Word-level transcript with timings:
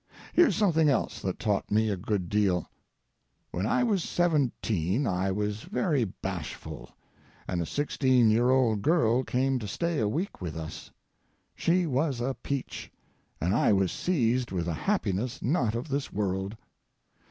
Here's 0.33 0.55
something 0.55 0.89
else 0.89 1.21
that 1.21 1.37
taught 1.37 1.69
me 1.69 1.89
a 1.89 1.95
good 1.95 2.27
deal. 2.27 2.67
When 3.51 3.67
I 3.67 3.83
was 3.83 4.03
seventeen 4.03 5.05
I 5.05 5.31
was 5.31 5.61
very 5.61 6.05
bashful, 6.05 6.89
and 7.47 7.61
a 7.61 7.67
sixteen 7.67 8.31
year 8.31 8.49
old 8.49 8.81
girl 8.81 9.21
came 9.23 9.59
to 9.59 9.67
stay 9.67 9.99
a 9.99 10.07
week 10.09 10.41
with 10.41 10.57
us. 10.57 10.89
She 11.55 11.85
was 11.85 12.19
a 12.19 12.33
peach, 12.33 12.91
and 13.39 13.53
I 13.53 13.73
was 13.73 13.91
seized 13.91 14.51
with 14.51 14.67
a 14.67 14.73
happiness 14.73 15.39
not 15.43 15.75
of 15.75 15.87
this 15.87 16.11
world. 16.11 16.57